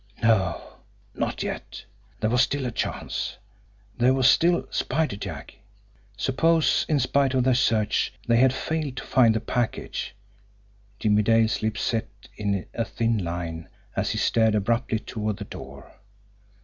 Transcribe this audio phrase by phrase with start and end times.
[0.23, 0.59] NO!
[1.13, 1.85] Not yet!
[2.21, 3.37] There was still a chance!
[3.99, 5.57] There was still Spider Jack!
[6.17, 10.15] Suppose, in spite of their search, they had failed to find the package!
[10.97, 15.91] Jimmie Dale's lips set in a thin line, as he started abruptly toward the door.